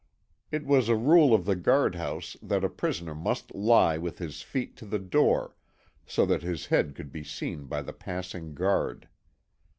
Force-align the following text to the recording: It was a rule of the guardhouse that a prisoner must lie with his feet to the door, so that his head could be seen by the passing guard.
It 0.49 0.65
was 0.65 0.89
a 0.89 0.95
rule 0.95 1.31
of 1.31 1.45
the 1.45 1.55
guardhouse 1.55 2.35
that 2.41 2.63
a 2.63 2.69
prisoner 2.69 3.13
must 3.13 3.53
lie 3.53 3.99
with 3.99 4.17
his 4.17 4.41
feet 4.41 4.75
to 4.77 4.85
the 4.87 4.97
door, 4.97 5.55
so 6.07 6.25
that 6.25 6.41
his 6.41 6.65
head 6.65 6.95
could 6.95 7.11
be 7.11 7.23
seen 7.23 7.65
by 7.67 7.83
the 7.83 7.93
passing 7.93 8.55
guard. 8.55 9.09